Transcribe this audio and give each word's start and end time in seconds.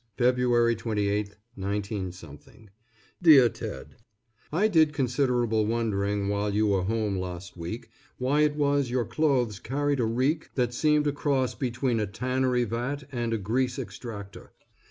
_February 0.17 0.75
28, 0.75 1.35
19_ 1.55 2.11
DEAR 3.21 3.47
TED: 3.49 3.97
I 4.51 4.67
did 4.67 4.93
considerable 4.93 5.67
wondering 5.67 6.27
while 6.27 6.51
you 6.51 6.65
were 6.65 6.81
home 6.81 7.15
last 7.19 7.55
week, 7.55 7.91
why 8.17 8.41
it 8.41 8.55
was 8.55 8.89
your 8.89 9.05
clothes 9.05 9.59
carried 9.59 9.99
a 9.99 10.05
reek 10.05 10.49
that 10.55 10.73
seemed 10.73 11.05
a 11.05 11.11
cross 11.11 11.53
between 11.53 11.99
a 11.99 12.07
tannery 12.07 12.63
vat 12.63 13.03
and 13.11 13.31
a 13.31 13.37
grease 13.37 13.77
extractor. 13.77 14.53